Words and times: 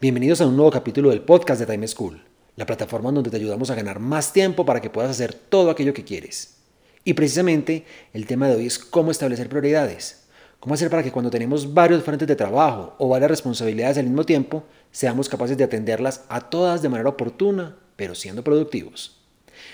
Bienvenidos 0.00 0.40
a 0.40 0.46
un 0.46 0.54
nuevo 0.54 0.70
capítulo 0.70 1.10
del 1.10 1.22
podcast 1.22 1.58
de 1.58 1.66
Time 1.66 1.88
School, 1.88 2.22
la 2.54 2.66
plataforma 2.66 3.10
donde 3.10 3.30
te 3.30 3.36
ayudamos 3.36 3.68
a 3.68 3.74
ganar 3.74 3.98
más 3.98 4.32
tiempo 4.32 4.64
para 4.64 4.80
que 4.80 4.90
puedas 4.90 5.10
hacer 5.10 5.34
todo 5.34 5.70
aquello 5.70 5.92
que 5.92 6.04
quieres. 6.04 6.58
Y 7.02 7.14
precisamente 7.14 7.84
el 8.12 8.24
tema 8.24 8.46
de 8.46 8.54
hoy 8.54 8.66
es 8.66 8.78
cómo 8.78 9.10
establecer 9.10 9.48
prioridades. 9.48 10.28
Cómo 10.60 10.76
hacer 10.76 10.88
para 10.88 11.02
que 11.02 11.10
cuando 11.10 11.32
tenemos 11.32 11.74
varios 11.74 12.04
frentes 12.04 12.28
de 12.28 12.36
trabajo 12.36 12.94
o 12.98 13.08
varias 13.08 13.28
responsabilidades 13.28 13.98
al 13.98 14.04
mismo 14.04 14.22
tiempo, 14.22 14.62
seamos 14.92 15.28
capaces 15.28 15.58
de 15.58 15.64
atenderlas 15.64 16.24
a 16.28 16.42
todas 16.42 16.80
de 16.80 16.90
manera 16.90 17.08
oportuna, 17.08 17.74
pero 17.96 18.14
siendo 18.14 18.44
productivos. 18.44 19.16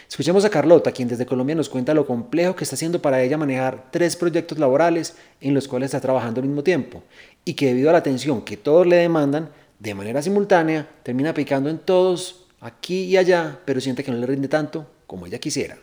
Escuchemos 0.09 0.47
a 0.47 0.51
Carlota, 0.51 0.93
quien 0.93 1.09
desde 1.09 1.27
Colombia 1.27 1.55
nos 1.55 1.69
cuenta 1.69 1.93
lo 1.93 2.07
complejo 2.07 2.57
que 2.57 2.65
está 2.65 2.77
haciendo 2.77 3.03
para 3.03 3.23
ella 3.23 3.37
manejar 3.37 3.89
tres 3.91 4.17
proyectos 4.17 4.59
laborales 4.59 5.17
en 5.43 5.53
los 5.53 5.69
cuales 5.69 5.89
está 5.89 6.01
trabajando 6.01 6.41
al 6.41 6.47
mismo 6.47 6.63
tiempo 6.63 7.03
y 7.45 7.53
que 7.53 7.67
debido 7.67 7.91
a 7.91 7.93
la 7.93 7.99
atención 7.99 8.43
que 8.43 8.57
todos 8.57 8.87
le 8.87 8.97
demandan, 8.97 9.51
de 9.85 9.95
manera 9.95 10.23
simultánea, 10.23 10.89
termina 11.03 11.35
picando 11.35 11.69
en 11.69 11.79
todos, 11.79 12.47
aquí 12.59 13.03
y 13.03 13.19
allá, 13.19 13.61
pero 13.67 13.83
siente 13.83 14.03
que 14.03 14.11
no 14.11 14.17
le 14.17 14.27
rinde 14.27 14.49
tanto 14.49 14.91
como 15.07 15.27
ella 15.27 15.39
quisiera. 15.39 15.77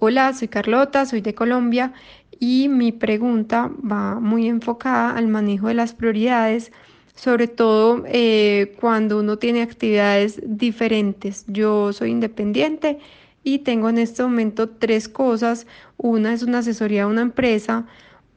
Hola, 0.00 0.32
soy 0.32 0.48
Carlota, 0.48 1.04
soy 1.04 1.20
de 1.20 1.34
Colombia 1.34 1.92
y 2.40 2.70
mi 2.70 2.90
pregunta 2.90 3.70
va 3.80 4.18
muy 4.18 4.48
enfocada 4.48 5.14
al 5.14 5.28
manejo 5.28 5.68
de 5.68 5.74
las 5.74 5.92
prioridades, 5.92 6.72
sobre 7.14 7.46
todo 7.46 8.04
eh, 8.06 8.74
cuando 8.80 9.18
uno 9.18 9.36
tiene 9.36 9.60
actividades 9.60 10.40
diferentes. 10.42 11.44
Yo 11.48 11.92
soy 11.92 12.12
independiente 12.12 12.98
y 13.42 13.58
tengo 13.58 13.90
en 13.90 13.98
este 13.98 14.22
momento 14.22 14.70
tres 14.70 15.06
cosas. 15.06 15.66
Una 15.98 16.32
es 16.32 16.42
una 16.42 16.58
asesoría 16.58 17.02
a 17.02 17.08
una 17.08 17.20
empresa, 17.20 17.86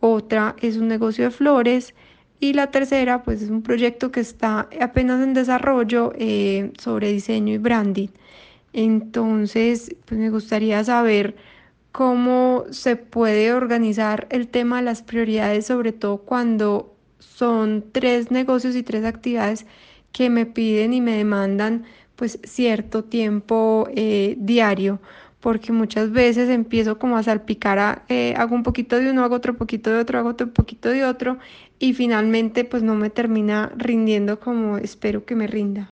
otra 0.02 0.56
es 0.62 0.78
un 0.78 0.88
negocio 0.90 1.26
de 1.26 1.32
flores 1.32 1.94
y 2.40 2.54
la 2.54 2.72
tercera 2.72 3.24
pues 3.24 3.42
es 3.42 3.50
un 3.50 3.62
proyecto 3.62 4.12
que 4.12 4.20
está 4.20 4.68
apenas 4.82 5.22
en 5.24 5.34
desarrollo 5.34 6.12
eh, 6.18 6.74
sobre 6.80 7.12
diseño 7.12 7.54
y 7.54 7.58
branding. 7.60 8.10
Entonces 8.74 9.96
pues 10.06 10.20
me 10.20 10.30
gustaría 10.30 10.84
saber 10.84 11.36
cómo 11.92 12.66
se 12.72 12.96
puede 12.96 13.54
organizar 13.54 14.28
el 14.32 14.48
tema 14.48 14.78
de 14.78 14.84
las 14.84 15.04
prioridades, 15.04 15.68
sobre 15.68 15.92
todo 15.94 16.18
cuando 16.20 16.96
son 17.20 17.86
tres 17.92 18.32
negocios 18.32 18.76
y 18.76 18.84
tres 18.84 19.06
actividades 19.06 19.66
que 20.12 20.30
me 20.30 20.46
piden 20.46 20.94
y 20.94 21.02
me 21.02 21.18
demandan 21.18 21.86
pues 22.16 22.40
cierto 22.44 23.04
tiempo 23.04 23.88
eh, 23.96 24.36
diario 24.40 25.00
porque 25.42 25.72
muchas 25.72 26.12
veces 26.12 26.50
empiezo 26.50 26.98
como 26.98 27.18
a 27.18 27.24
salpicar, 27.24 28.04
eh, 28.08 28.34
hago 28.38 28.56
un 28.56 28.64
poquito 28.64 28.98
de 28.98 29.10
uno, 29.10 29.24
hago 29.24 29.36
otro 29.36 29.58
poquito 29.58 29.90
de 29.90 29.98
otro, 29.98 30.20
hago 30.20 30.30
otro 30.30 30.54
poquito 30.54 30.90
de 30.90 31.04
otro 31.04 31.40
y 31.80 31.94
finalmente 31.94 32.64
pues 32.64 32.84
no 32.84 32.96
me 32.96 33.10
termina 33.10 33.72
rindiendo 33.76 34.40
como 34.40 34.78
espero 34.78 35.26
que 35.26 35.36
me 35.36 35.48
rinda. 35.48 35.90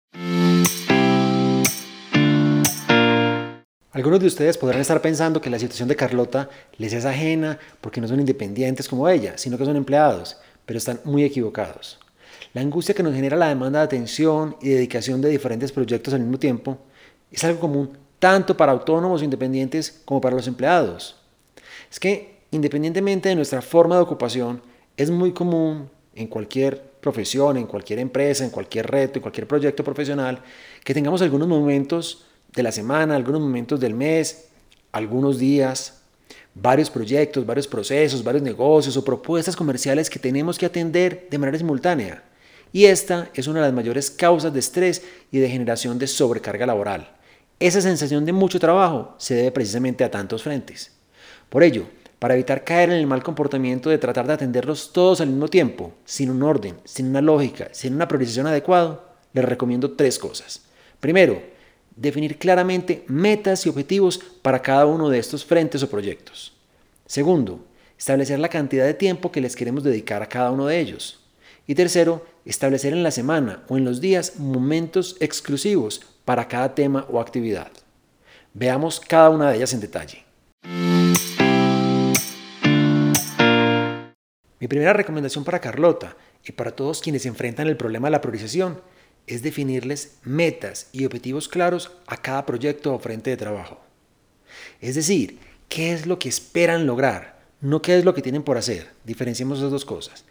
Algunos 3.92 4.20
de 4.20 4.28
ustedes 4.28 4.58
podrán 4.58 4.82
estar 4.82 5.02
pensando 5.02 5.40
que 5.40 5.50
la 5.50 5.58
situación 5.58 5.88
de 5.88 5.96
Carlota 5.96 6.50
les 6.78 6.92
es 6.92 7.06
ajena 7.06 7.60
porque 7.80 8.02
no 8.02 8.10
son 8.10 8.20
independientes 8.20 8.90
como 8.90 9.08
ella, 9.08 9.38
sino 9.38 9.58
que 9.58 9.64
son 9.64 9.78
empleados, 9.78 10.38
pero 10.66 10.78
están 10.78 11.00
muy 11.06 11.24
equivocados. 11.24 12.00
La 12.54 12.62
angustia 12.62 12.96
que 12.96 13.04
nos 13.04 13.14
genera 13.14 13.38
la 13.38 13.48
demanda 13.48 13.80
de 13.80 13.86
atención 13.86 14.58
y 14.62 14.70
dedicación 14.70 15.22
de 15.22 15.30
diferentes 15.30 15.72
proyectos 15.72 16.14
al 16.14 16.22
mismo 16.22 16.40
tiempo 16.40 16.80
es 17.32 17.44
algo 17.46 17.60
común 17.60 18.05
tanto 18.26 18.58
para 18.58 18.72
autónomos 18.72 19.22
e 19.22 19.26
independientes 19.26 20.02
como 20.04 20.20
para 20.20 20.36
los 20.36 20.48
empleados. 20.48 21.16
Es 21.92 22.00
que 22.00 22.36
independientemente 22.50 23.30
de 23.30 23.36
nuestra 23.36 23.62
forma 23.62 23.98
de 23.98 24.02
ocupación, 24.02 24.64
es 24.98 25.12
muy 25.12 25.32
común 25.32 25.92
en 26.16 26.26
cualquier 26.26 26.82
profesión, 27.02 27.56
en 27.58 27.68
cualquier 27.68 28.00
empresa, 28.00 28.44
en 28.44 28.50
cualquier 28.50 28.88
reto, 28.88 29.20
en 29.20 29.22
cualquier 29.22 29.48
proyecto 29.48 29.84
profesional, 29.84 30.40
que 30.84 30.96
tengamos 30.96 31.22
algunos 31.22 31.48
momentos 31.48 32.26
de 32.52 32.64
la 32.64 32.72
semana, 32.72 33.16
algunos 33.16 33.42
momentos 33.42 33.80
del 33.80 33.94
mes, 33.94 34.48
algunos 34.92 35.38
días, 35.38 36.02
varios 36.56 36.90
proyectos, 36.90 37.46
varios 37.46 37.68
procesos, 37.68 38.24
varios 38.24 38.42
negocios 38.42 38.98
o 38.98 39.06
propuestas 39.06 39.56
comerciales 39.56 40.10
que 40.10 40.18
tenemos 40.18 40.58
que 40.58 40.66
atender 40.66 41.28
de 41.30 41.38
manera 41.38 41.60
simultánea. 41.60 42.24
Y 42.74 42.86
esta 42.86 43.30
es 43.36 43.46
una 43.46 43.60
de 43.60 43.68
las 43.68 43.76
mayores 43.76 44.10
causas 44.10 44.52
de 44.52 44.60
estrés 44.62 45.04
y 45.32 45.38
de 45.38 45.48
generación 45.48 46.00
de 46.00 46.08
sobrecarga 46.08 46.66
laboral. 46.66 47.15
Esa 47.60 47.80
sensación 47.80 48.26
de 48.26 48.34
mucho 48.34 48.60
trabajo 48.60 49.16
se 49.18 49.36
debe 49.36 49.52
precisamente 49.52 50.04
a 50.04 50.12
tantos 50.12 50.44
frentes. 50.44 50.92
Por 51.50 51.64
ello, 51.64 51.86
para 52.20 52.34
evitar 52.34 52.66
caer 52.66 52.90
en 52.90 52.98
el 52.98 53.08
mal 53.08 53.24
comportamiento 53.24 53.90
de 53.90 53.98
tratar 53.98 54.28
de 54.28 54.34
atenderlos 54.34 54.92
todos 54.92 55.22
al 55.22 55.30
mismo 55.30 55.48
tiempo, 55.48 55.94
sin 56.04 56.30
un 56.30 56.44
orden, 56.44 56.76
sin 56.84 57.08
una 57.08 57.22
lógica, 57.22 57.70
sin 57.72 57.96
una 57.96 58.10
priorización 58.10 58.48
adecuada, 58.48 59.00
les 59.32 59.46
recomiendo 59.46 59.92
tres 59.92 60.20
cosas. 60.20 60.64
Primero, 61.00 61.42
definir 61.96 62.38
claramente 62.38 63.06
metas 63.08 63.66
y 63.66 63.70
objetivos 63.70 64.20
para 64.42 64.62
cada 64.62 64.86
uno 64.86 65.10
de 65.10 65.20
estos 65.20 65.46
frentes 65.46 65.82
o 65.82 65.90
proyectos. 65.90 66.54
Segundo, 67.06 67.66
establecer 67.98 68.40
la 68.40 68.50
cantidad 68.50 68.86
de 68.86 68.94
tiempo 68.94 69.32
que 69.32 69.40
les 69.40 69.56
queremos 69.56 69.84
dedicar 69.84 70.22
a 70.22 70.28
cada 70.28 70.52
uno 70.52 70.66
de 70.66 70.80
ellos. 70.80 71.22
Y 71.68 71.76
tercero, 71.76 72.26
establecer 72.44 72.92
en 72.92 73.04
la 73.04 73.12
semana 73.12 73.64
o 73.70 73.78
en 73.78 73.86
los 73.86 74.02
días 74.02 74.40
momentos 74.40 75.16
exclusivos 75.22 76.02
para 76.26 76.48
cada 76.48 76.76
tema 76.76 77.06
o 77.10 77.22
actividad. 77.22 77.72
Veamos 78.54 79.00
cada 79.00 79.30
una 79.30 79.50
de 79.50 79.58
ellas 79.58 79.74
en 79.74 79.80
detalle. 79.80 80.26
Mi 84.60 84.68
primera 84.68 84.94
recomendación 84.94 85.44
para 85.44 85.60
Carlota 85.60 86.18
y 86.44 86.52
para 86.52 86.72
todos 86.72 87.02
quienes 87.02 87.26
enfrentan 87.26 87.68
el 87.68 87.78
problema 87.78 88.08
de 88.08 88.14
la 88.14 88.22
priorización 88.22 88.82
es 89.28 89.44
definirles 89.44 90.18
metas 90.24 90.90
y 90.92 91.06
objetivos 91.06 91.48
claros 91.48 91.92
a 92.08 92.18
cada 92.18 92.46
proyecto 92.46 92.94
o 92.94 93.00
frente 93.00 93.30
de 93.30 93.38
trabajo. 93.38 93.80
Es 94.82 94.96
decir, 94.96 95.40
qué 95.70 95.94
es 95.94 96.06
lo 96.06 96.20
que 96.20 96.30
esperan 96.30 96.86
lograr, 96.86 97.40
no 97.62 97.82
qué 97.82 97.98
es 97.98 98.06
lo 98.06 98.14
que 98.14 98.22
tienen 98.22 98.44
por 98.44 98.58
hacer. 98.58 98.92
Diferenciemos 99.04 99.60
esas 99.60 99.72
dos 99.72 99.86
cosas. 99.86 100.26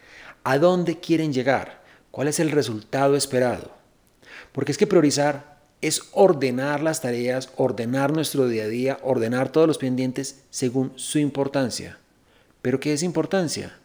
¿A 0.44 0.58
dónde 0.58 0.98
quieren 1.00 1.32
llegar? 1.32 1.82
¿Cuál 2.10 2.28
es 2.28 2.40
el 2.40 2.50
resultado 2.50 3.16
esperado? 3.16 3.72
Porque 4.52 4.72
es 4.72 4.78
que 4.78 4.86
priorizar 4.86 5.53
es 5.84 6.00
ordenar 6.12 6.80
las 6.80 7.02
tareas, 7.02 7.50
ordenar 7.56 8.10
nuestro 8.10 8.48
día 8.48 8.64
a 8.64 8.68
día, 8.68 8.98
ordenar 9.02 9.52
todos 9.52 9.68
los 9.68 9.76
pendientes 9.76 10.40
según 10.48 10.94
su 10.96 11.18
importancia. 11.18 11.98
¿Pero 12.62 12.80
qué 12.80 12.94
es 12.94 13.02
importancia? 13.02 13.78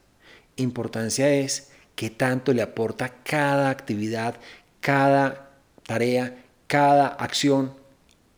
Importancia 0.56 1.30
es 1.30 1.72
qué 1.96 2.10
tanto 2.10 2.54
le 2.54 2.62
aporta 2.62 3.16
cada 3.26 3.70
actividad, 3.70 4.36
cada 4.80 5.50
tarea, 5.86 6.42
cada 6.68 7.08
acción 7.08 7.74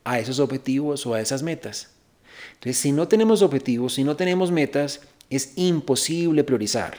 a 0.05 0.17
esos 0.17 0.39
objetivos 0.39 1.05
o 1.05 1.13
a 1.13 1.21
esas 1.21 1.44
metas. 1.44 1.91
Entonces, 2.53 2.77
si 2.77 2.91
no 2.91 3.07
tenemos 3.07 3.44
objetivos, 3.44 3.94
si 3.94 4.03
no 4.03 4.16
tenemos 4.16 4.51
metas, 4.51 5.01
es 5.29 5.53
imposible 5.55 6.44
priorizar. 6.44 6.97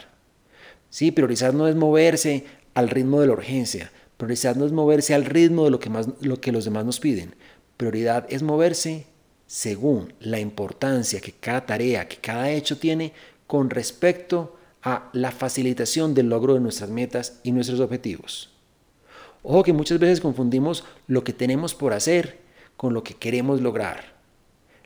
Sí, 0.91 1.11
priorizar 1.11 1.55
no 1.55 1.67
es 1.67 1.75
moverse 1.75 2.45
al 2.75 2.89
ritmo 2.89 3.21
de 3.21 3.27
la 3.27 3.33
urgencia, 3.33 3.91
Prioridad 4.23 4.55
no 4.55 4.67
es 4.67 4.71
moverse 4.71 5.15
al 5.15 5.25
ritmo 5.25 5.65
de 5.65 5.73
lo 5.73 5.81
que, 5.81 5.91
más, 5.91 6.07
lo 6.21 6.41
que 6.41 6.53
los 6.53 6.65
demás 6.65 6.85
nos 6.85 7.01
piden. 7.01 7.35
Prioridad 7.77 8.25
es 8.29 8.45
moverse 8.45 9.05
según 9.49 10.13
la 10.21 10.39
importancia 10.39 11.21
que 11.21 11.33
cada 11.33 11.67
tarea, 11.67 12.07
que 12.07 12.19
cada 12.19 12.49
hecho 12.49 12.79
tiene 12.79 13.15
con 13.49 13.69
respecto 13.69 14.57
a 14.81 15.11
la 15.13 15.33
facilitación 15.33 16.15
del 16.15 16.29
logro 16.29 16.55
de 16.55 16.61
nuestras 16.61 16.89
metas 16.89 17.41
y 17.43 17.51
nuestros 17.51 17.81
objetivos. 17.81 18.51
Ojo 19.43 19.65
que 19.65 19.73
muchas 19.73 19.99
veces 19.99 20.21
confundimos 20.21 20.85
lo 21.09 21.25
que 21.25 21.33
tenemos 21.33 21.75
por 21.75 21.93
hacer 21.93 22.39
con 22.77 22.95
lo 22.95 23.03
que 23.03 23.15
queremos 23.15 23.61
lograr. 23.61 24.13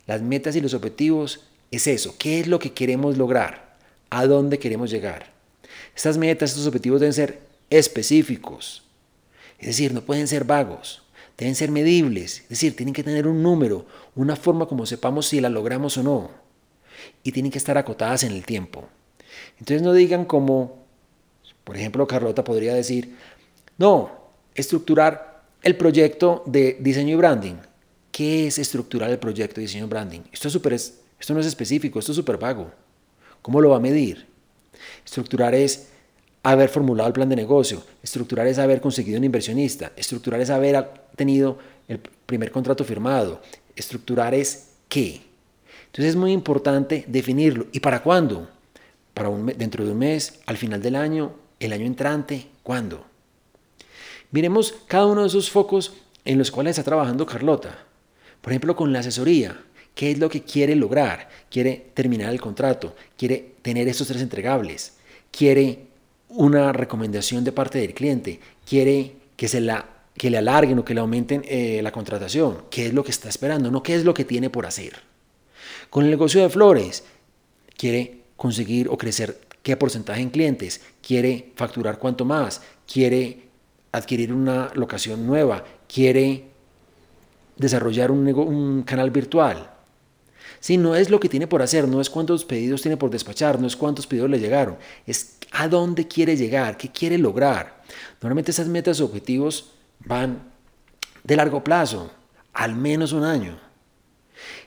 Las 0.07 0.23
metas 0.23 0.57
y 0.57 0.63
los 0.63 0.73
objetivos 0.73 1.41
es 1.71 1.87
eso, 1.87 2.15
¿qué 2.19 2.41
es 2.41 2.47
lo 2.47 2.59
que 2.59 2.73
queremos 2.73 3.19
lograr? 3.19 3.77
¿A 4.09 4.25
dónde 4.25 4.59
queremos 4.59 4.91
llegar? 4.91 5.31
Estas 5.95 6.17
metas, 6.17 6.53
estos 6.53 6.67
objetivos 6.67 7.01
deben 7.01 7.13
ser 7.13 7.41
específicos, 7.69 8.86
es 9.59 9.69
decir, 9.69 9.93
no 9.95 10.03
pueden 10.03 10.29
ser 10.29 10.45
vagos, 10.45 11.03
deben 11.37 11.55
ser 11.55 11.71
medibles, 11.71 12.41
es 12.43 12.49
decir, 12.49 12.77
tienen 12.77 12.95
que 12.95 13.03
tener 13.03 13.27
un 13.27 13.43
número, 13.43 13.87
una 14.15 14.37
forma 14.37 14.67
como 14.67 14.87
sepamos 14.87 15.27
si 15.27 15.41
la 15.41 15.49
logramos 15.49 15.97
o 15.99 16.03
no. 16.03 16.31
Y 17.23 17.33
tienen 17.33 17.53
que 17.53 17.59
estar 17.59 17.77
acotadas 17.77 18.25
en 18.25 18.33
el 18.33 18.45
tiempo. 18.45 18.89
Entonces 19.59 19.83
no 19.83 19.93
digan 19.93 20.25
como 20.25 20.85
Por 21.65 21.77
ejemplo, 21.77 22.07
Carlota 22.07 22.45
podría 22.45 22.75
decir, 22.75 23.17
no, 23.77 24.11
estructurar 24.55 25.43
el 25.63 25.77
proyecto 25.77 26.45
de 26.47 26.77
diseño 26.81 27.15
y 27.15 27.17
branding. 27.17 27.57
¿Qué 28.13 28.47
es 28.47 28.59
estructurar 28.59 29.11
el 29.11 29.19
proyecto 29.19 29.57
de 29.57 29.63
diseño 29.63 29.87
y 29.87 29.89
branding? 29.89 30.21
Esto, 30.33 30.47
es 30.47 30.53
super, 30.53 30.73
esto 30.73 31.35
no 31.35 31.41
es 31.41 31.47
específico, 31.47 31.99
esto 31.99 32.13
es 32.13 32.17
súper 32.17 32.39
vago. 32.39 32.71
¿Cómo 33.43 33.61
lo 33.61 33.71
va 33.71 33.79
a 33.79 33.81
medir? 33.81 34.27
Estructurar 35.05 35.55
es 35.55 35.89
haber 36.51 36.69
formulado 36.69 37.09
el 37.09 37.13
plan 37.13 37.29
de 37.29 37.37
negocio, 37.37 37.83
estructurar 38.03 38.47
es 38.47 38.59
haber 38.59 38.81
conseguido 38.81 39.19
un 39.19 39.25
inversionista, 39.25 39.93
estructurar 39.97 40.41
es 40.41 40.51
haber 40.51 40.89
tenido 41.17 41.59
el 41.89 41.99
primer 41.99 42.51
contrato 42.51 42.85
firmado, 42.85 43.41
estructurar 43.75 44.35
es 44.35 44.71
qué. 44.89 45.23
Entonces 45.87 46.11
es 46.11 46.17
muy 46.17 46.33
importante 46.33 47.05
definirlo. 47.09 47.67
¿Y 47.73 47.81
para 47.81 48.03
cuándo? 48.03 48.49
Para 49.15 49.29
un, 49.29 49.47
dentro 49.47 49.85
de 49.85 49.93
un 49.93 49.99
mes, 49.99 50.41
al 50.47 50.57
final 50.57 50.81
del 50.81 50.95
año, 50.95 51.33
el 51.59 51.73
año 51.73 51.87
entrante, 51.87 52.47
¿cuándo? 52.63 53.05
Miremos 54.31 54.75
cada 54.87 55.07
uno 55.07 55.23
de 55.23 55.29
esos 55.29 55.51
focos 55.51 55.95
en 56.25 56.39
los 56.39 56.51
cuales 56.51 56.73
está 56.73 56.85
trabajando 56.85 57.27
Carlota. 57.27 57.79
Por 58.41 58.53
ejemplo, 58.53 58.77
con 58.77 58.93
la 58.93 59.01
asesoría. 59.01 59.61
¿Qué 59.95 60.11
es 60.11 60.19
lo 60.19 60.29
que 60.29 60.43
quiere 60.43 60.77
lograr? 60.77 61.29
Quiere 61.51 61.87
terminar 61.95 62.31
el 62.31 62.41
contrato, 62.41 62.95
quiere 63.17 63.55
tener 63.63 63.89
estos 63.89 64.09
tres 64.09 64.21
entregables, 64.21 64.93
quiere 65.31 65.87
una 66.29 66.73
recomendación 66.73 67.45
de 67.45 67.53
parte 67.53 67.79
del 67.79 67.95
cliente, 67.95 68.41
quiere 68.69 69.17
que, 69.37 69.49
se 69.49 69.61
la, 69.61 69.87
que 70.17 70.31
le 70.31 70.39
alarguen 70.39 70.79
o 70.79 70.85
que 70.85 70.95
le 70.95 71.01
aumenten 71.01 71.43
eh, 71.47 71.81
la 71.83 71.93
contratación. 71.93 72.65
¿Qué 72.71 72.87
es 72.87 72.95
lo 72.95 73.05
que 73.05 73.11
está 73.11 73.29
esperando? 73.29 73.71
No 73.71 73.83
qué 73.83 73.95
es 73.95 74.05
lo 74.05 74.15
que 74.15 74.25
tiene 74.25 74.51
por 74.51 74.67
hacer. 74.67 75.01
Con 75.91 76.05
el 76.05 76.11
negocio 76.11 76.43
de 76.43 76.49
flores, 76.49 77.05
quiere 77.77 78.23
conseguir 78.37 78.89
o 78.89 78.99
crecer 78.99 79.41
qué 79.63 79.77
porcentaje 79.77 80.21
en 80.21 80.31
clientes, 80.31 80.81
quiere 81.03 81.53
facturar 81.57 81.99
cuánto 81.99 82.25
más, 82.25 82.63
quiere 82.91 83.47
adquirir 83.93 84.33
una 84.33 84.71
locación 84.75 85.27
nueva, 85.27 85.65
quiere 85.93 86.45
desarrollar 87.57 88.11
un, 88.11 88.29
un 88.29 88.83
canal 88.83 89.11
virtual. 89.11 89.76
Si 90.61 90.77
no 90.77 90.97
es 90.97 91.11
lo 91.11 91.21
que 91.21 91.29
tiene 91.29 91.47
por 91.47 91.63
hacer, 91.63 91.87
no 91.89 92.01
es 92.01 92.11
cuántos 92.11 92.45
pedidos 92.45 92.83
tiene 92.83 92.97
por 92.97 93.11
despachar, 93.11 93.61
no 93.61 93.67
es 93.67 93.77
cuántos 93.77 94.07
pedidos 94.07 94.31
le 94.31 94.39
llegaron, 94.39 94.77
es 95.07 95.37
a 95.53 95.69
dónde 95.69 96.09
quiere 96.09 96.37
llegar, 96.37 96.77
qué 96.77 96.91
quiere 96.91 97.19
lograr. 97.19 97.83
Normalmente 98.21 98.51
esas 98.51 98.69
metas 98.69 99.01
o 99.01 99.07
objetivos 99.07 99.73
van 100.01 100.43
de 101.25 101.37
largo 101.37 101.63
plazo, 101.63 102.11
al 102.53 102.75
menos 102.75 103.13
un 103.13 103.25
año. 103.25 103.59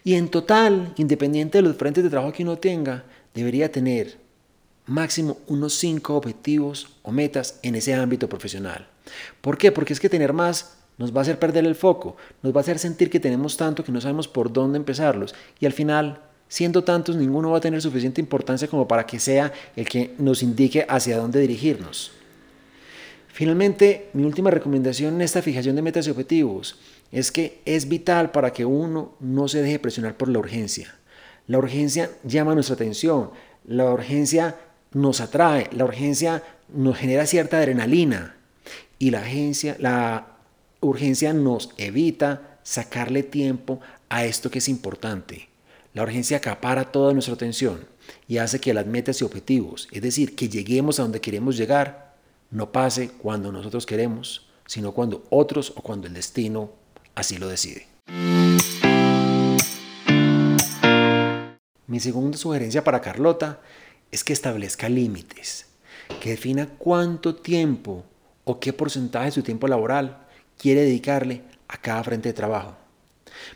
Y 0.04 0.16
en 0.16 0.30
total, 0.30 0.94
independiente 0.98 1.58
de 1.58 1.62
los 1.64 1.78
frentes 1.78 2.04
de 2.04 2.10
trabajo 2.10 2.34
que 2.34 2.44
uno 2.44 2.58
tenga, 2.58 3.04
debería 3.34 3.72
tener 3.72 4.18
máximo 4.86 5.38
unos 5.48 5.76
cinco 5.76 6.16
objetivos 6.16 6.88
o 7.04 7.12
metas 7.12 7.60
en 7.62 7.76
ese 7.76 7.94
ámbito 7.94 8.28
profesional. 8.28 8.88
¿Por 9.42 9.58
qué? 9.58 9.72
Porque 9.72 9.94
es 9.94 10.00
que 10.00 10.10
tener 10.10 10.34
más 10.34 10.79
nos 11.00 11.16
va 11.16 11.20
a 11.20 11.22
hacer 11.24 11.40
perder 11.40 11.66
el 11.66 11.74
foco, 11.74 12.16
nos 12.44 12.54
va 12.54 12.60
a 12.60 12.62
hacer 12.62 12.78
sentir 12.78 13.10
que 13.10 13.20
tenemos 13.20 13.58
tanto 13.58 13.84
que 13.84 13.92
no 13.92 14.00
sabemos 14.00 14.28
por 14.28 14.54
dónde 14.54 14.78
empezarlos 14.78 15.34
y 15.60 15.66
al 15.66 15.74
final, 15.74 16.22
siendo 16.48 16.84
tantos, 16.84 17.16
ninguno 17.16 17.50
va 17.50 17.58
a 17.58 17.62
tener 17.62 17.82
suficiente 17.82 18.22
importancia 18.22 18.68
como 18.68 18.88
para 18.88 19.08
que 19.08 19.20
sea 19.20 19.52
el 19.76 19.88
que 19.88 20.14
nos 20.20 20.44
indique 20.44 20.86
hacia 20.88 21.18
dónde 21.18 21.40
dirigirnos. 21.40 22.12
Finalmente, 23.30 24.10
mi 24.14 24.26
última 24.26 24.52
recomendación 24.52 25.16
en 25.16 25.22
esta 25.22 25.42
fijación 25.42 25.76
de 25.76 25.82
metas 25.82 26.06
y 26.06 26.12
objetivos 26.12 26.78
es 27.12 27.32
que 27.32 27.62
es 27.66 27.88
vital 27.88 28.32
para 28.32 28.52
que 28.52 28.66
uno 28.66 29.14
no 29.22 29.48
se 29.48 29.62
deje 29.62 29.80
presionar 29.80 30.18
por 30.18 30.28
la 30.28 30.40
urgencia. 30.40 30.94
La 31.48 31.58
urgencia 31.58 32.12
llama 32.24 32.54
nuestra 32.54 32.76
atención, 32.76 33.32
la 33.66 33.86
urgencia 33.86 34.58
nos 34.92 35.22
atrae, 35.22 35.70
la 35.72 35.86
urgencia 35.86 36.44
nos 36.68 36.98
genera 36.98 37.26
cierta 37.26 37.58
adrenalina 37.58 38.36
y 39.00 39.12
la, 39.12 39.22
agencia, 39.22 39.76
la 39.80 40.39
urgencia 40.82 41.34
nos 41.34 41.72
evita 41.78 42.60
sacarle 42.64 43.24
tiempo 43.24 43.80
a 44.10 44.26
esto 44.26 44.50
que 44.50 44.60
es 44.60 44.70
importante. 44.70 45.50
La 45.94 46.04
urgencia 46.04 46.38
acapara 46.38 46.92
toda 46.92 47.14
nuestra 47.14 47.34
atención 47.34 47.86
y 48.28 48.38
hace 48.38 48.60
que 48.60 48.74
las 48.74 48.86
metas 48.86 49.22
y 49.22 49.26
objetivos, 49.26 49.88
es 49.92 50.02
decir, 50.02 50.36
que 50.36 50.50
lleguemos 50.50 51.00
a 51.00 51.04
donde 51.04 51.22
queremos 51.22 51.58
llegar, 51.58 52.16
no 52.52 52.72
pase 52.72 53.10
cuando 53.10 53.52
nosotros 53.52 53.86
queremos, 53.86 54.48
sino 54.66 54.94
cuando 54.94 55.26
otros 55.30 55.74
o 55.76 55.82
cuando 55.82 56.08
el 56.08 56.14
destino 56.14 56.72
así 57.16 57.38
lo 57.38 57.48
decide. 57.48 57.88
Mi 61.88 62.00
segunda 62.00 62.38
sugerencia 62.38 62.84
para 62.84 63.02
Carlota 63.02 63.60
es 64.12 64.24
que 64.24 64.34
establezca 64.34 64.90
límites, 64.90 65.66
que 66.22 66.32
defina 66.32 66.68
cuánto 66.68 67.36
tiempo 67.36 68.06
o 68.44 68.60
qué 68.60 68.74
porcentaje 68.74 69.26
de 69.26 69.32
su 69.32 69.44
tiempo 69.44 69.68
laboral 69.68 70.29
quiere 70.60 70.82
dedicarle 70.82 71.42
a 71.68 71.78
cada 71.78 72.04
frente 72.04 72.30
de 72.30 72.34
trabajo. 72.34 72.78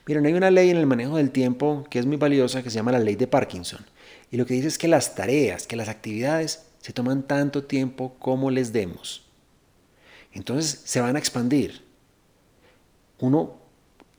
Miren, 0.08 0.26
hay 0.26 0.34
una 0.34 0.50
ley 0.50 0.70
en 0.70 0.78
el 0.78 0.88
manejo 0.88 1.18
del 1.18 1.30
tiempo 1.30 1.86
que 1.90 2.00
es 2.00 2.06
muy 2.06 2.18
valiosa 2.18 2.64
que 2.64 2.70
se 2.70 2.76
llama 2.76 2.92
la 2.92 3.00
ley 3.00 3.16
de 3.16 3.28
Parkinson. 3.28 3.86
Y 4.32 4.38
lo 4.38 4.46
que 4.48 4.56
dice 4.56 4.70
es 4.70 4.78
que 4.78 4.88
las 4.88 5.14
tareas, 5.14 5.68
que 5.68 5.76
las 5.76 5.90
actividades 5.90 6.64
se 6.80 6.94
toman 6.94 7.24
tanto 7.24 7.66
tiempo 7.66 8.16
como 8.18 8.50
les 8.50 8.74
demos. 8.74 9.26
Entonces 10.32 10.82
se 10.86 11.02
van 11.02 11.16
a 11.16 11.20
expandir. 11.20 11.84
Uno 13.20 13.64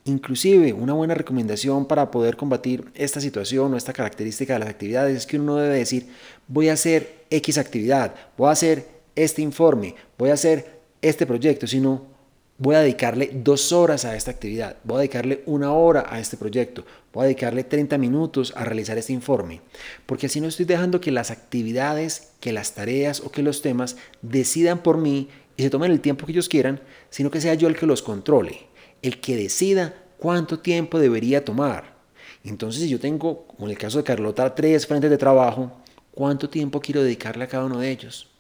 Inclusive 0.06 0.74
una 0.74 0.92
buena 0.92 1.14
recomendación 1.14 1.86
para 1.86 2.10
poder 2.10 2.36
combatir 2.36 2.84
esta 2.94 3.22
situación 3.22 3.72
o 3.72 3.76
esta 3.78 3.94
característica 3.94 4.52
de 4.52 4.58
las 4.58 4.68
actividades 4.68 5.16
es 5.16 5.26
que 5.26 5.36
uno 5.36 5.54
no 5.54 5.56
debe 5.56 5.78
decir 5.78 6.08
voy 6.46 6.68
a 6.68 6.74
hacer 6.74 7.24
X 7.30 7.56
actividad, 7.56 8.14
voy 8.36 8.48
a 8.48 8.52
hacer 8.52 8.86
este 9.16 9.40
informe, 9.40 9.94
voy 10.18 10.28
a 10.28 10.34
hacer 10.34 10.80
este 11.00 11.24
proyecto, 11.24 11.66
sino 11.66 12.02
voy 12.58 12.76
a 12.76 12.80
dedicarle 12.80 13.30
dos 13.32 13.72
horas 13.72 14.04
a 14.04 14.16
esta 14.16 14.30
actividad, 14.30 14.76
voy 14.84 14.96
a 14.96 14.98
dedicarle 15.00 15.42
una 15.46 15.72
hora 15.72 16.06
a 16.08 16.20
este 16.20 16.36
proyecto, 16.36 16.84
voy 17.12 17.22
a 17.22 17.26
dedicarle 17.26 17.64
30 17.64 17.98
minutos 17.98 18.52
a 18.56 18.64
realizar 18.64 18.96
este 18.98 19.12
informe, 19.12 19.60
porque 20.06 20.26
así 20.26 20.40
no 20.40 20.48
estoy 20.48 20.66
dejando 20.66 21.00
que 21.00 21.10
las 21.10 21.30
actividades, 21.30 22.32
que 22.40 22.52
las 22.52 22.74
tareas 22.74 23.20
o 23.20 23.30
que 23.30 23.42
los 23.42 23.62
temas 23.62 23.96
decidan 24.22 24.82
por 24.82 24.98
mí 24.98 25.28
y 25.56 25.62
se 25.62 25.70
tomen 25.70 25.90
el 25.90 26.00
tiempo 26.00 26.26
que 26.26 26.32
ellos 26.32 26.48
quieran, 26.48 26.80
sino 27.10 27.30
que 27.30 27.40
sea 27.40 27.54
yo 27.54 27.68
el 27.68 27.76
que 27.76 27.86
los 27.86 28.02
controle 28.02 28.74
el 29.04 29.20
que 29.20 29.36
decida 29.36 29.94
cuánto 30.16 30.60
tiempo 30.60 30.98
debería 30.98 31.44
tomar. 31.44 31.94
Entonces, 32.42 32.82
si 32.82 32.88
yo 32.88 32.98
tengo, 32.98 33.46
como 33.46 33.66
en 33.66 33.72
el 33.72 33.78
caso 33.78 33.98
de 33.98 34.04
Carlota, 34.04 34.54
tres 34.54 34.86
frentes 34.86 35.10
de 35.10 35.18
trabajo, 35.18 35.72
¿cuánto 36.10 36.48
tiempo 36.48 36.80
quiero 36.80 37.02
dedicarle 37.02 37.44
a 37.44 37.48
cada 37.48 37.66
uno 37.66 37.80
de 37.80 37.90
ellos? 37.90 38.33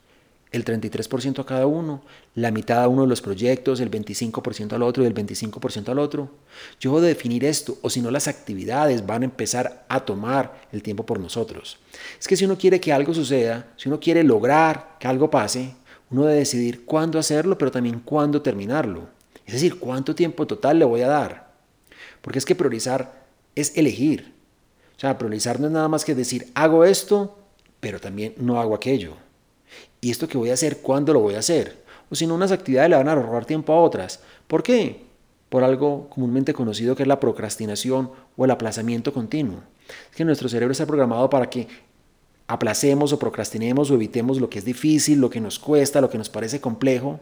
El 0.54 0.64
33% 0.64 1.40
a 1.40 1.46
cada 1.46 1.66
uno, 1.66 2.04
la 2.36 2.52
mitad 2.52 2.80
a 2.80 2.86
uno 2.86 3.02
de 3.02 3.08
los 3.08 3.20
proyectos, 3.20 3.80
el 3.80 3.90
25% 3.90 4.74
al 4.74 4.84
otro 4.84 5.02
y 5.02 5.06
el 5.08 5.12
25% 5.12 5.88
al 5.88 5.98
otro. 5.98 6.30
Yo 6.78 6.90
debo 6.90 7.00
definir 7.00 7.44
esto, 7.44 7.76
o 7.82 7.90
si 7.90 8.00
no, 8.00 8.08
las 8.12 8.28
actividades 8.28 9.04
van 9.04 9.22
a 9.22 9.24
empezar 9.24 9.84
a 9.88 10.04
tomar 10.04 10.68
el 10.70 10.80
tiempo 10.80 11.04
por 11.04 11.18
nosotros. 11.18 11.78
Es 12.20 12.28
que 12.28 12.36
si 12.36 12.44
uno 12.44 12.56
quiere 12.56 12.78
que 12.78 12.92
algo 12.92 13.12
suceda, 13.12 13.72
si 13.76 13.88
uno 13.88 13.98
quiere 13.98 14.22
lograr 14.22 14.96
que 15.00 15.08
algo 15.08 15.28
pase, 15.28 15.74
uno 16.12 16.24
debe 16.24 16.38
decidir 16.38 16.84
cuándo 16.84 17.18
hacerlo, 17.18 17.58
pero 17.58 17.72
también 17.72 17.98
cuándo 17.98 18.40
terminarlo. 18.40 19.08
Es 19.46 19.54
decir, 19.54 19.80
¿cuánto 19.80 20.14
tiempo 20.14 20.46
total 20.46 20.78
le 20.78 20.84
voy 20.84 21.00
a 21.00 21.08
dar? 21.08 21.50
Porque 22.20 22.38
es 22.38 22.44
que 22.44 22.54
priorizar 22.54 23.24
es 23.56 23.76
elegir. 23.76 24.32
O 24.96 25.00
sea, 25.00 25.18
priorizar 25.18 25.58
no 25.58 25.66
es 25.66 25.72
nada 25.72 25.88
más 25.88 26.04
que 26.04 26.14
decir, 26.14 26.52
hago 26.54 26.84
esto, 26.84 27.40
pero 27.80 28.00
también 28.00 28.34
no 28.36 28.60
hago 28.60 28.76
aquello. 28.76 29.16
¿Y 30.00 30.10
esto 30.10 30.28
que 30.28 30.38
voy 30.38 30.50
a 30.50 30.54
hacer, 30.54 30.78
cuándo 30.78 31.12
lo 31.12 31.20
voy 31.20 31.34
a 31.34 31.38
hacer? 31.38 31.82
O 32.10 32.14
si 32.14 32.26
no, 32.26 32.34
unas 32.34 32.52
actividades 32.52 32.90
le 32.90 32.96
van 32.96 33.08
a 33.08 33.12
ahorrar 33.12 33.44
tiempo 33.46 33.72
a 33.72 33.80
otras. 33.80 34.20
¿Por 34.46 34.62
qué? 34.62 35.04
Por 35.48 35.64
algo 35.64 36.08
comúnmente 36.10 36.52
conocido 36.52 36.94
que 36.94 37.02
es 37.02 37.08
la 37.08 37.20
procrastinación 37.20 38.10
o 38.36 38.44
el 38.44 38.50
aplazamiento 38.50 39.12
continuo. 39.12 39.60
Es 40.10 40.16
que 40.16 40.24
nuestro 40.24 40.48
cerebro 40.48 40.72
está 40.72 40.86
programado 40.86 41.30
para 41.30 41.48
que 41.48 41.68
aplacemos 42.46 43.12
o 43.12 43.18
procrastinemos 43.18 43.90
o 43.90 43.94
evitemos 43.94 44.40
lo 44.40 44.50
que 44.50 44.58
es 44.58 44.64
difícil, 44.64 45.20
lo 45.20 45.30
que 45.30 45.40
nos 45.40 45.58
cuesta, 45.58 46.00
lo 46.00 46.10
que 46.10 46.18
nos 46.18 46.28
parece 46.28 46.60
complejo. 46.60 47.20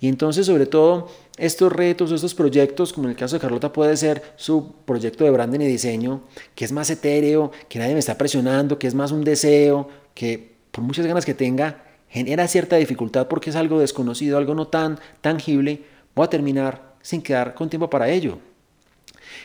Y 0.00 0.08
entonces, 0.08 0.46
sobre 0.46 0.66
todo, 0.66 1.08
estos 1.36 1.72
retos, 1.72 2.10
estos 2.10 2.34
proyectos, 2.34 2.92
como 2.92 3.06
en 3.06 3.12
el 3.12 3.16
caso 3.16 3.36
de 3.36 3.40
Carlota 3.40 3.72
puede 3.72 3.96
ser 3.96 4.22
su 4.36 4.72
proyecto 4.84 5.24
de 5.24 5.30
branding 5.30 5.60
y 5.60 5.66
diseño, 5.66 6.22
que 6.54 6.64
es 6.64 6.72
más 6.72 6.90
etéreo, 6.90 7.52
que 7.68 7.78
nadie 7.78 7.92
me 7.92 8.00
está 8.00 8.18
presionando, 8.18 8.78
que 8.78 8.86
es 8.86 8.94
más 8.94 9.12
un 9.12 9.22
deseo, 9.22 9.88
que 10.14 10.56
por 10.70 10.82
muchas 10.82 11.06
ganas 11.06 11.24
que 11.24 11.34
tenga, 11.34 11.84
genera 12.08 12.48
cierta 12.48 12.76
dificultad 12.76 13.28
porque 13.28 13.50
es 13.50 13.56
algo 13.56 13.78
desconocido, 13.78 14.38
algo 14.38 14.54
no 14.54 14.68
tan 14.68 14.98
tangible, 15.20 15.84
voy 16.14 16.24
a 16.24 16.30
terminar 16.30 16.94
sin 17.02 17.22
quedar 17.22 17.54
con 17.54 17.68
tiempo 17.68 17.90
para 17.90 18.08
ello. 18.08 18.38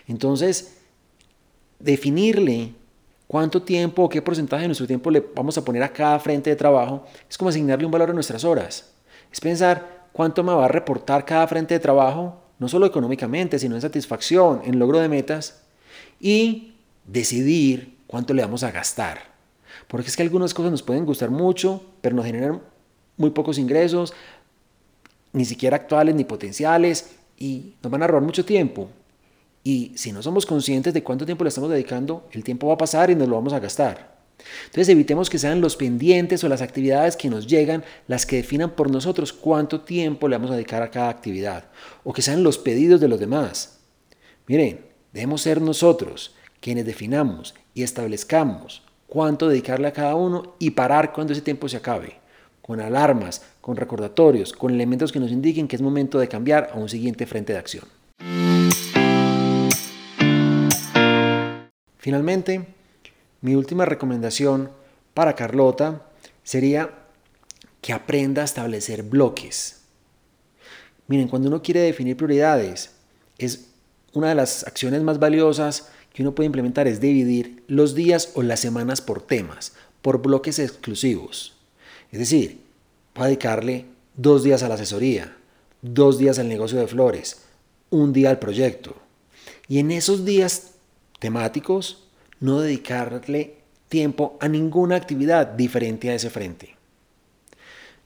Entonces, 0.08 0.78
definirle 1.80 2.74
cuánto 3.28 3.62
tiempo 3.62 4.04
o 4.04 4.10
qué 4.10 4.22
porcentaje 4.22 4.64
de 4.64 4.68
nuestro 4.68 4.88
tiempo 4.88 5.10
le 5.10 5.24
vamos 5.36 5.58
a 5.58 5.64
poner 5.64 5.84
a 5.84 5.94
cada 5.94 6.20
frente 6.20 6.50
de 6.50 6.56
trabajo 6.56 7.06
es 7.30 7.38
como 7.38 7.50
asignarle 7.50 7.86
un 7.86 7.92
valor 7.92 8.10
a 8.10 8.14
nuestras 8.14 8.44
horas. 8.44 8.92
Es 9.32 9.40
pensar 9.40 10.08
cuánto 10.12 10.44
me 10.44 10.54
va 10.54 10.66
a 10.66 10.68
reportar 10.68 11.26
cada 11.26 11.48
frente 11.48 11.74
de 11.74 11.80
trabajo, 11.80 12.42
no 12.60 12.68
solo 12.68 12.86
económicamente, 12.86 13.58
sino 13.58 13.76
en 13.76 13.82
satisfacción, 13.82 14.62
en 14.66 14.78
logro 14.80 15.00
de 15.00 15.10
metas, 15.10 15.62
y 16.20 16.74
decidir 17.06 17.98
cuánto 18.08 18.34
le 18.34 18.42
vamos 18.42 18.64
a 18.64 18.72
gastar. 18.72 19.31
Porque 19.92 20.08
es 20.08 20.16
que 20.16 20.24
algunas 20.24 20.54
cosas 20.54 20.72
nos 20.72 20.84
pueden 20.84 21.06
gustar 21.06 21.32
mucho, 21.32 21.84
pero 22.00 22.16
nos 22.16 22.26
generan 22.26 22.62
muy 23.18 23.32
pocos 23.32 23.58
ingresos, 23.58 24.14
ni 25.34 25.44
siquiera 25.44 25.76
actuales 25.76 26.16
ni 26.16 26.24
potenciales, 26.24 27.18
y 27.38 27.74
nos 27.84 27.92
van 27.92 28.02
a 28.02 28.08
robar 28.08 28.24
mucho 28.24 28.46
tiempo. 28.46 28.88
Y 29.66 29.92
si 29.96 30.14
no 30.14 30.24
somos 30.24 30.46
conscientes 30.46 30.94
de 30.94 31.04
cuánto 31.04 31.26
tiempo 31.26 31.44
le 31.44 31.50
estamos 31.50 31.70
dedicando, 31.70 32.26
el 32.32 32.42
tiempo 32.42 32.68
va 32.68 32.76
a 32.76 32.78
pasar 32.78 33.12
y 33.12 33.16
nos 33.16 33.28
lo 33.28 33.36
vamos 33.36 33.52
a 33.52 33.60
gastar. 33.60 34.16
Entonces 34.64 34.88
evitemos 34.88 35.30
que 35.30 35.38
sean 35.38 35.60
los 35.60 35.76
pendientes 35.76 36.42
o 36.46 36.48
las 36.48 36.62
actividades 36.62 37.18
que 37.18 37.30
nos 37.30 37.46
llegan 37.46 37.84
las 38.08 38.26
que 38.26 38.38
definan 38.38 38.70
por 38.78 38.90
nosotros 38.90 39.34
cuánto 39.34 39.82
tiempo 39.82 40.30
le 40.30 40.38
vamos 40.38 40.52
a 40.52 40.56
dedicar 40.56 40.82
a 40.84 40.90
cada 40.90 41.10
actividad 41.10 41.66
o 42.06 42.14
que 42.14 42.22
sean 42.22 42.44
los 42.44 42.58
pedidos 42.58 43.02
de 43.02 43.10
los 43.10 43.20
demás. 43.20 43.80
Miren, 44.48 44.86
debemos 45.12 45.42
ser 45.42 45.60
nosotros 45.60 46.34
quienes 46.62 46.86
definamos 46.86 47.54
y 47.74 47.84
establezcamos 47.84 48.84
cuánto 49.12 49.50
dedicarle 49.50 49.90
a 49.90 49.92
cada 49.92 50.16
uno 50.16 50.56
y 50.58 50.72
parar 50.72 51.12
cuando 51.12 51.34
ese 51.34 51.42
tiempo 51.42 51.68
se 51.68 51.76
acabe, 51.76 52.16
con 52.62 52.80
alarmas, 52.80 53.42
con 53.60 53.76
recordatorios, 53.76 54.54
con 54.54 54.74
elementos 54.74 55.12
que 55.12 55.20
nos 55.20 55.32
indiquen 55.32 55.68
que 55.68 55.76
es 55.76 55.82
momento 55.82 56.18
de 56.18 56.30
cambiar 56.30 56.72
a 56.74 56.78
un 56.78 56.88
siguiente 56.88 57.26
frente 57.26 57.52
de 57.52 57.60
acción. 57.60 57.84
Finalmente, 61.98 62.66
mi 63.42 63.54
última 63.54 63.84
recomendación 63.84 64.72
para 65.14 65.36
Carlota 65.36 66.04
sería 66.42 66.92
que 67.82 67.92
aprenda 67.92 68.44
a 68.44 68.46
establecer 68.46 69.04
bloques. 69.04 69.82
Miren, 71.08 71.28
cuando 71.28 71.50
uno 71.50 71.62
quiere 71.62 71.82
definir 71.82 72.16
prioridades, 72.16 72.96
es 73.38 73.72
una 74.14 74.30
de 74.30 74.36
las 74.36 74.66
acciones 74.66 75.02
más 75.02 75.20
valiosas 75.20 75.90
que 76.14 76.24
uno 76.24 76.36
puede 76.36 76.48
implementar 76.48 76.88
es 76.88 77.00
dividir 77.00 77.64
los 77.68 77.96
días 77.96 78.32
o 78.36 78.44
las 78.44 78.60
semanas 78.60 79.02
por 79.02 79.22
temas, 79.22 79.74
por 80.02 80.22
bloques 80.22 80.60
exclusivos. 80.60 81.54
Es 82.12 82.20
decir, 82.20 82.60
dedicarle 83.16 83.86
dos 84.16 84.44
días 84.44 84.64
a 84.64 84.68
la 84.68 84.76
asesoría, 84.76 85.36
dos 85.82 86.18
días 86.18 86.40
al 86.40 86.48
negocio 86.48 86.80
de 86.80 86.88
flores, 86.88 87.44
un 87.90 88.14
día 88.14 88.30
al 88.30 88.40
proyecto. 88.40 88.96
Y 89.68 89.80
en 89.80 89.92
esos 89.92 90.26
días 90.26 90.72
temáticos, 91.20 92.04
no 92.40 92.60
dedicarle 92.60 93.56
tiempo 93.90 94.38
a 94.42 94.48
ninguna 94.48 94.96
actividad 94.96 95.48
diferente 95.48 96.10
a 96.10 96.16
ese 96.16 96.30
frente. 96.30 96.76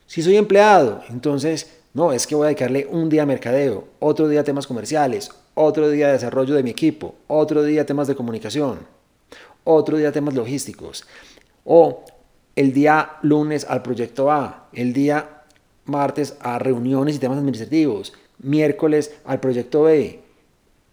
Si 0.07 0.21
soy 0.21 0.35
empleado, 0.35 1.03
entonces, 1.09 1.71
no, 1.95 2.11
es 2.11 2.27
que 2.27 2.35
voy 2.35 2.43
a 2.43 2.47
dedicarle 2.49 2.85
un 2.91 3.07
día 3.07 3.23
a 3.23 3.25
mercadeo, 3.25 3.87
otro 3.99 4.27
día 4.27 4.41
a 4.41 4.43
temas 4.43 4.67
comerciales, 4.67 5.31
otro 5.53 5.89
día 5.89 6.09
a 6.09 6.11
desarrollo 6.11 6.53
de 6.53 6.61
mi 6.61 6.69
equipo, 6.69 7.15
otro 7.27 7.63
día 7.63 7.83
a 7.83 7.85
temas 7.85 8.09
de 8.09 8.15
comunicación, 8.15 8.79
otro 9.63 9.95
día 9.95 10.09
a 10.09 10.11
temas 10.11 10.33
logísticos, 10.33 11.05
o 11.63 12.03
el 12.57 12.73
día 12.73 13.13
lunes 13.21 13.65
al 13.69 13.81
proyecto 13.81 14.29
A, 14.29 14.67
el 14.73 14.91
día 14.91 15.43
martes 15.85 16.35
a 16.41 16.59
reuniones 16.59 17.15
y 17.15 17.19
temas 17.19 17.37
administrativos, 17.37 18.11
miércoles 18.39 19.15
al 19.23 19.39
proyecto 19.39 19.83
B, 19.83 20.19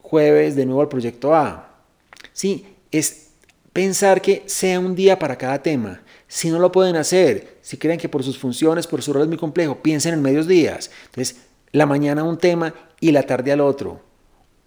jueves 0.00 0.54
de 0.54 0.66
nuevo 0.66 0.82
al 0.82 0.88
proyecto 0.88 1.35
A. 1.35 1.80
Sí, 2.32 2.76
es 2.92 3.30
pensar 3.73 4.23
que 4.23 4.44
sea 4.47 4.78
un 4.78 4.94
día 4.94 5.18
para 5.18 5.37
cada 5.37 5.61
tema. 5.61 6.01
Si 6.35 6.49
no 6.49 6.59
lo 6.59 6.73
pueden 6.73 6.97
hacer, 6.97 7.59
si 7.61 7.77
creen 7.77 7.99
que 7.99 8.09
por 8.09 8.23
sus 8.23 8.39
funciones, 8.39 8.87
por 8.87 9.03
su 9.03 9.12
rol 9.12 9.25
es 9.25 9.29
muy 9.29 9.37
complejo, 9.37 9.83
piensen 9.83 10.15
en 10.15 10.23
medios 10.23 10.49
días. 10.49 10.91
Entonces, 11.05 11.43
la 11.73 11.85
mañana 11.85 12.25
un 12.25 12.39
tema 12.39 12.73
y 13.01 13.12
la 13.12 13.25
tarde 13.25 13.53
al 13.53 13.61
otro. 13.61 14.01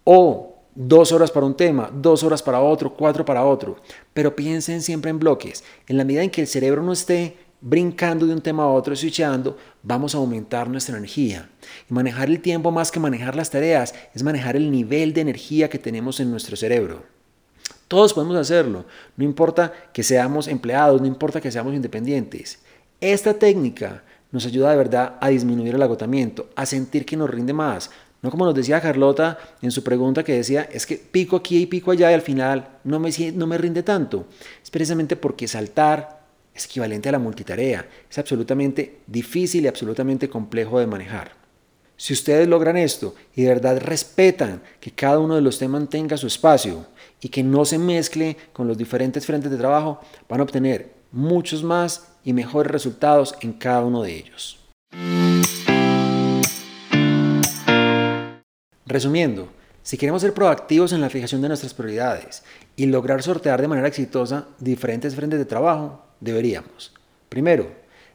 O 0.04 0.60
dos 0.76 1.10
horas 1.10 1.32
para 1.32 1.44
un 1.44 1.56
tema, 1.56 1.90
dos 1.92 2.22
horas 2.22 2.40
para 2.40 2.60
otro, 2.60 2.94
cuatro 2.94 3.24
para 3.24 3.44
otro. 3.44 3.82
Pero 4.14 4.36
piensen 4.36 4.80
siempre 4.80 5.10
en 5.10 5.18
bloques. 5.18 5.64
En 5.88 5.96
la 5.96 6.04
medida 6.04 6.22
en 6.22 6.30
que 6.30 6.42
el 6.42 6.46
cerebro 6.46 6.84
no 6.84 6.92
esté 6.92 7.36
brincando 7.60 8.28
de 8.28 8.34
un 8.34 8.42
tema 8.42 8.62
a 8.62 8.68
otro, 8.68 8.94
switchando, 8.94 9.58
vamos 9.82 10.14
a 10.14 10.18
aumentar 10.18 10.70
nuestra 10.70 10.96
energía. 10.96 11.50
Y 11.90 11.92
manejar 11.92 12.28
el 12.28 12.40
tiempo 12.40 12.70
más 12.70 12.92
que 12.92 13.00
manejar 13.00 13.34
las 13.34 13.50
tareas 13.50 13.92
es 14.14 14.22
manejar 14.22 14.54
el 14.54 14.70
nivel 14.70 15.12
de 15.12 15.22
energía 15.22 15.68
que 15.68 15.80
tenemos 15.80 16.20
en 16.20 16.30
nuestro 16.30 16.54
cerebro. 16.54 17.15
Todos 17.88 18.12
podemos 18.12 18.36
hacerlo, 18.36 18.84
no 19.16 19.24
importa 19.24 19.72
que 19.92 20.02
seamos 20.02 20.48
empleados, 20.48 21.00
no 21.00 21.06
importa 21.06 21.40
que 21.40 21.52
seamos 21.52 21.74
independientes. 21.74 22.58
Esta 23.00 23.34
técnica 23.34 24.02
nos 24.32 24.44
ayuda 24.44 24.70
de 24.70 24.76
verdad 24.76 25.14
a 25.20 25.28
disminuir 25.28 25.74
el 25.74 25.82
agotamiento, 25.82 26.48
a 26.56 26.66
sentir 26.66 27.06
que 27.06 27.16
nos 27.16 27.30
rinde 27.30 27.52
más. 27.52 27.90
No 28.22 28.30
como 28.30 28.44
nos 28.44 28.54
decía 28.54 28.80
Carlota 28.80 29.38
en 29.62 29.70
su 29.70 29.84
pregunta 29.84 30.24
que 30.24 30.32
decía, 30.32 30.68
es 30.72 30.84
que 30.84 30.96
pico 30.96 31.36
aquí 31.36 31.58
y 31.58 31.66
pico 31.66 31.92
allá 31.92 32.10
y 32.10 32.14
al 32.14 32.22
final 32.22 32.68
no 32.82 32.98
me, 32.98 33.10
no 33.34 33.46
me 33.46 33.58
rinde 33.58 33.84
tanto. 33.84 34.26
Es 34.62 34.70
precisamente 34.70 35.14
porque 35.14 35.46
saltar 35.46 36.24
es 36.52 36.64
equivalente 36.64 37.08
a 37.08 37.12
la 37.12 37.18
multitarea. 37.20 37.86
Es 38.10 38.18
absolutamente 38.18 39.00
difícil 39.06 39.64
y 39.64 39.68
absolutamente 39.68 40.28
complejo 40.28 40.80
de 40.80 40.86
manejar. 40.88 41.45
Si 41.96 42.12
ustedes 42.12 42.46
logran 42.46 42.76
esto 42.76 43.14
y 43.34 43.42
de 43.42 43.48
verdad 43.48 43.80
respetan 43.80 44.62
que 44.80 44.90
cada 44.90 45.18
uno 45.18 45.34
de 45.34 45.40
los 45.40 45.58
temas 45.58 45.88
tenga 45.88 46.16
su 46.16 46.26
espacio, 46.26 46.86
y 47.20 47.28
que 47.28 47.42
no 47.42 47.64
se 47.64 47.78
mezcle 47.78 48.36
con 48.52 48.68
los 48.68 48.76
diferentes 48.78 49.26
frentes 49.26 49.50
de 49.50 49.56
trabajo, 49.56 50.00
van 50.28 50.40
a 50.40 50.42
obtener 50.42 50.94
muchos 51.10 51.62
más 51.62 52.08
y 52.24 52.32
mejores 52.32 52.70
resultados 52.70 53.34
en 53.40 53.52
cada 53.52 53.84
uno 53.84 54.02
de 54.02 54.16
ellos. 54.16 54.58
Resumiendo, 58.86 59.48
si 59.82 59.96
queremos 59.96 60.22
ser 60.22 60.34
proactivos 60.34 60.92
en 60.92 61.00
la 61.00 61.10
fijación 61.10 61.42
de 61.42 61.48
nuestras 61.48 61.74
prioridades 61.74 62.44
y 62.76 62.86
lograr 62.86 63.22
sortear 63.22 63.60
de 63.60 63.68
manera 63.68 63.88
exitosa 63.88 64.46
diferentes 64.58 65.14
frentes 65.14 65.38
de 65.38 65.44
trabajo, 65.44 66.04
deberíamos, 66.20 66.92
primero, 67.28 67.72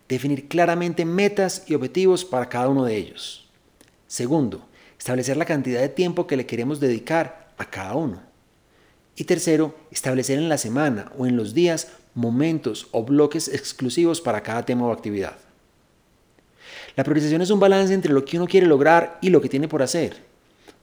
definir 0.07 0.47
claramente 0.47 1.05
metas 1.05 1.63
y 1.67 1.73
objetivos 1.73 2.25
para 2.25 2.49
cada 2.49 2.69
uno 2.69 2.85
de 2.85 2.95
ellos. 2.95 3.50
Segundo, 4.11 4.59
establecer 4.99 5.37
la 5.37 5.45
cantidad 5.45 5.79
de 5.79 5.87
tiempo 5.87 6.27
que 6.27 6.35
le 6.35 6.45
queremos 6.45 6.81
dedicar 6.81 7.47
a 7.57 7.63
cada 7.63 7.95
uno. 7.95 8.21
Y 9.15 9.23
tercero, 9.23 9.73
establecer 9.89 10.37
en 10.37 10.49
la 10.49 10.57
semana 10.57 11.09
o 11.17 11.25
en 11.25 11.37
los 11.37 11.53
días 11.53 11.93
momentos 12.13 12.89
o 12.91 13.05
bloques 13.05 13.47
exclusivos 13.47 14.19
para 14.19 14.43
cada 14.43 14.65
tema 14.65 14.85
o 14.85 14.91
actividad. 14.91 15.37
La 16.97 17.05
priorización 17.05 17.41
es 17.41 17.51
un 17.51 17.61
balance 17.61 17.93
entre 17.93 18.11
lo 18.11 18.25
que 18.25 18.35
uno 18.35 18.47
quiere 18.47 18.67
lograr 18.67 19.17
y 19.21 19.29
lo 19.29 19.39
que 19.39 19.47
tiene 19.47 19.69
por 19.69 19.81
hacer. 19.81 20.17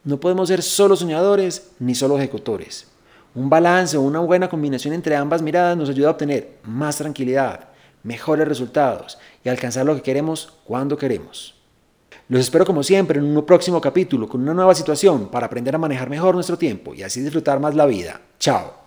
No 0.05 0.19
podemos 0.19 0.49
ser 0.49 0.63
solo 0.63 0.97
soñadores 0.97 1.73
ni 1.81 1.95
solo 1.95 2.17
ejecutores. 2.17 2.87
Un 3.35 3.51
balance 3.51 3.99
o 3.99 4.01
una 4.01 4.21
buena 4.21 4.49
combinación 4.49 4.95
entre 4.95 5.17
ambas 5.17 5.43
miradas 5.43 5.77
nos 5.77 5.91
ayuda 5.91 6.09
a 6.09 6.13
obtener 6.13 6.57
más 6.63 6.97
tranquilidad, 6.97 7.69
mejores 8.03 8.49
resultados 8.49 9.19
y 9.45 9.51
alcanzar 9.51 9.85
lo 9.85 9.95
que 9.97 10.03
queremos 10.03 10.55
cuando 10.65 10.97
queremos. 10.97 11.58
Los 12.29 12.41
espero 12.41 12.67
como 12.67 12.83
siempre 12.83 13.19
en 13.19 13.25
un 13.25 13.47
próximo 13.47 13.81
capítulo 13.81 14.29
con 14.29 14.43
una 14.43 14.53
nueva 14.53 14.75
situación 14.75 15.29
para 15.29 15.47
aprender 15.47 15.75
a 15.75 15.79
manejar 15.79 16.11
mejor 16.11 16.35
nuestro 16.35 16.59
tiempo 16.59 16.95
y 16.95 17.03
así 17.03 17.21
disfrutar 17.21 17.59
más 17.59 17.75
la 17.75 17.87
vida. 17.87 18.21
Chao. 18.39 18.79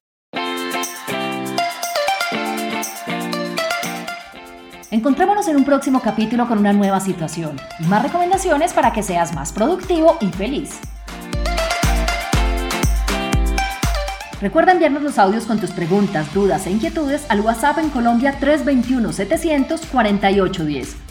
Encontrémonos 4.92 5.48
en 5.48 5.56
un 5.56 5.64
próximo 5.64 6.02
capítulo 6.02 6.48
con 6.48 6.60
una 6.60 6.74
nueva 6.74 7.00
situación 7.00 7.58
y 7.80 7.86
más 7.86 8.04
recomendaciones 8.04 8.74
para 8.74 8.92
que 8.92 9.02
seas 9.02 9.34
más 9.34 9.54
productivo 9.54 10.18
y 10.20 10.28
feliz. 10.28 10.80
Recuerda 14.42 14.74
enviarnos 14.74 15.04
los 15.04 15.18
audios 15.18 15.46
con 15.46 15.60
tus 15.60 15.72
preguntas, 15.72 16.34
dudas 16.34 16.68
e 16.68 16.72
inquietudes 16.72 17.26
al 17.30 17.42
WhatsApp 17.42 17.78
en 17.78 17.90
Colombia 17.90 18.38
321 18.40 19.14
748 19.14 20.66
10 20.66 21.11